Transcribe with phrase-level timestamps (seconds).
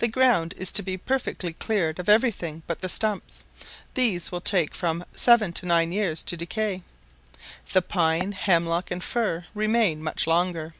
[0.00, 3.44] The ground is to be perfectly cleared of every thing but the stumps:
[3.94, 6.82] these will take from seven to nine or ten years to decay;
[7.72, 10.74] the pine, hemlock, and fir remain much longer.